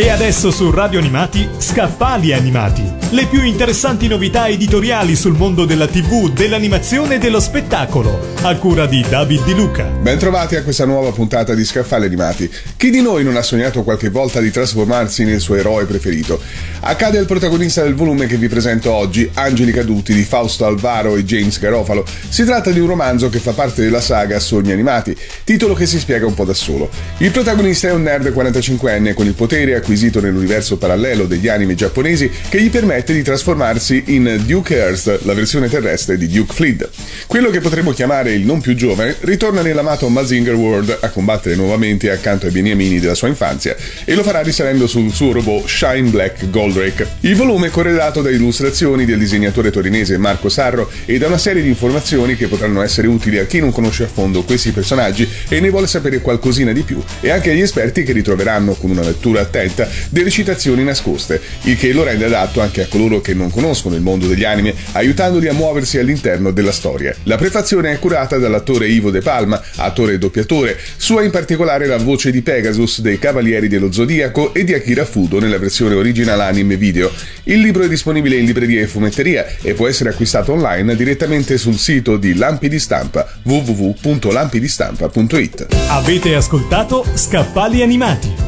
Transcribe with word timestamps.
E 0.00 0.10
adesso 0.10 0.52
su 0.52 0.70
Radio 0.70 1.00
Animati, 1.00 1.48
Scaffali 1.58 2.32
Animati. 2.32 2.84
Le 3.10 3.26
più 3.26 3.42
interessanti 3.42 4.06
novità 4.06 4.46
editoriali 4.46 5.16
sul 5.16 5.36
mondo 5.36 5.64
della 5.64 5.88
TV, 5.88 6.32
dell'animazione 6.32 7.16
e 7.16 7.18
dello 7.18 7.40
spettacolo. 7.40 8.36
A 8.42 8.54
cura 8.58 8.86
di 8.86 9.04
David 9.08 9.44
Di 9.44 9.54
Luca. 9.54 9.86
Bentrovati 9.86 10.54
a 10.54 10.62
questa 10.62 10.84
nuova 10.84 11.10
puntata 11.10 11.52
di 11.52 11.64
Scaffali 11.64 12.04
Animati. 12.04 12.48
Chi 12.76 12.90
di 12.90 13.02
noi 13.02 13.24
non 13.24 13.34
ha 13.34 13.42
sognato 13.42 13.82
qualche 13.82 14.08
volta 14.08 14.38
di 14.38 14.52
trasformarsi 14.52 15.24
nel 15.24 15.40
suo 15.40 15.56
eroe 15.56 15.84
preferito? 15.84 16.40
Accade 16.78 17.18
al 17.18 17.26
protagonista 17.26 17.82
del 17.82 17.96
volume 17.96 18.26
che 18.26 18.36
vi 18.36 18.46
presento 18.46 18.92
oggi, 18.92 19.28
Angeli 19.34 19.72
Caduti 19.72 20.14
di 20.14 20.22
Fausto 20.22 20.64
Alvaro 20.64 21.16
e 21.16 21.24
James 21.24 21.58
Garofalo. 21.58 22.04
Si 22.28 22.44
tratta 22.44 22.70
di 22.70 22.78
un 22.78 22.86
romanzo 22.86 23.28
che 23.30 23.40
fa 23.40 23.50
parte 23.50 23.82
della 23.82 24.00
saga 24.00 24.38
Sogni 24.38 24.70
Animati, 24.70 25.16
titolo 25.42 25.74
che 25.74 25.86
si 25.86 25.98
spiega 25.98 26.24
un 26.24 26.34
po' 26.34 26.44
da 26.44 26.54
solo. 26.54 26.88
Il 27.16 27.32
protagonista 27.32 27.88
è 27.88 27.92
un 27.92 28.02
nerd 28.02 28.28
45enne 28.28 29.12
con 29.12 29.26
il 29.26 29.34
potere 29.34 29.74
acquisito 29.88 30.20
nell'universo 30.20 30.76
parallelo 30.76 31.24
degli 31.24 31.48
anime 31.48 31.74
giapponesi 31.74 32.30
che 32.50 32.60
gli 32.60 32.68
permette 32.68 33.14
di 33.14 33.22
trasformarsi 33.22 34.04
in 34.08 34.42
Duke 34.44 34.76
Earth, 34.76 35.20
la 35.22 35.32
versione 35.32 35.70
terrestre 35.70 36.18
di 36.18 36.28
Duke 36.28 36.52
Flid. 36.52 36.86
Quello 37.26 37.48
che 37.48 37.60
potremmo 37.60 37.92
chiamare 37.92 38.34
il 38.34 38.44
non 38.44 38.60
più 38.60 38.74
giovane 38.74 39.16
ritorna 39.20 39.62
nell'amato 39.62 40.06
Mazinger 40.10 40.54
World 40.54 40.98
a 41.00 41.08
combattere 41.08 41.54
nuovamente 41.54 42.10
accanto 42.10 42.44
ai 42.44 42.52
beniamini 42.52 43.00
della 43.00 43.14
sua 43.14 43.28
infanzia 43.28 43.74
e 44.04 44.14
lo 44.14 44.22
farà 44.22 44.42
risalendo 44.42 44.86
sul 44.86 45.10
suo 45.10 45.32
robot 45.32 45.66
Shine 45.66 46.10
Black 46.10 46.50
Goldrake. 46.50 47.06
Il 47.20 47.34
volume 47.34 47.68
è 47.68 47.70
corredato 47.70 48.20
da 48.20 48.28
illustrazioni 48.28 49.06
del 49.06 49.18
disegnatore 49.18 49.70
torinese 49.70 50.18
Marco 50.18 50.50
Sarro 50.50 50.90
e 51.06 51.16
da 51.16 51.28
una 51.28 51.38
serie 51.38 51.62
di 51.62 51.68
informazioni 51.68 52.36
che 52.36 52.46
potranno 52.46 52.82
essere 52.82 53.06
utili 53.06 53.38
a 53.38 53.46
chi 53.46 53.58
non 53.58 53.72
conosce 53.72 54.04
a 54.04 54.08
fondo 54.08 54.42
questi 54.42 54.70
personaggi 54.70 55.26
e 55.48 55.60
ne 55.60 55.70
vuole 55.70 55.86
sapere 55.86 56.20
qualcosina 56.20 56.72
di 56.72 56.82
più 56.82 57.02
e 57.22 57.30
anche 57.30 57.52
agli 57.52 57.62
esperti 57.62 58.02
che 58.02 58.12
ritroveranno 58.12 58.74
con 58.74 58.90
una 58.90 59.02
lettura 59.02 59.40
attenta 59.40 59.77
diretta 59.78 59.88
delle 60.08 60.30
citazioni 60.30 60.82
nascoste, 60.82 61.40
il 61.62 61.76
che 61.76 61.92
lo 61.92 62.02
rende 62.02 62.24
adatto 62.24 62.60
anche 62.60 62.82
a 62.82 62.88
coloro 62.88 63.20
che 63.20 63.34
non 63.34 63.50
conoscono 63.50 63.94
il 63.94 64.00
mondo 64.00 64.26
degli 64.26 64.42
anime, 64.44 64.74
aiutandoli 64.92 65.46
a 65.48 65.52
muoversi 65.52 65.98
all'interno 65.98 66.50
della 66.50 66.72
storia. 66.72 67.14
La 67.24 67.36
prefazione 67.36 67.92
è 67.92 67.98
curata 67.98 68.38
dall'attore 68.38 68.88
Ivo 68.88 69.10
De 69.10 69.20
Palma, 69.20 69.62
attore 69.76 70.14
e 70.14 70.18
doppiatore, 70.18 70.78
sua 70.96 71.22
in 71.22 71.30
particolare 71.30 71.84
la 71.86 71.98
voce 71.98 72.32
di 72.32 72.40
Pegasus 72.42 73.00
dei 73.00 73.18
Cavalieri 73.18 73.68
dello 73.68 73.92
Zodiaco 73.92 74.54
e 74.54 74.64
di 74.64 74.72
Akira 74.74 75.04
Fudo 75.04 75.38
nella 75.38 75.58
versione 75.58 75.94
original 75.94 76.40
anime 76.40 76.76
video. 76.76 77.12
Il 77.44 77.60
libro 77.60 77.84
è 77.84 77.88
disponibile 77.88 78.36
in 78.36 78.46
libreria 78.46 78.80
e 78.80 78.86
fumetteria 78.86 79.46
e 79.62 79.74
può 79.74 79.86
essere 79.86 80.08
acquistato 80.10 80.52
online 80.52 80.96
direttamente 80.96 81.58
sul 81.58 81.78
sito 81.78 82.16
di 82.16 82.34
Lampi 82.34 82.68
di 82.68 82.78
Stampa 82.78 83.26
www.lampidistampa.it. 83.42 85.66
Avete 85.88 86.34
ascoltato 86.34 87.04
Scappali 87.14 87.82
Animati 87.82 88.47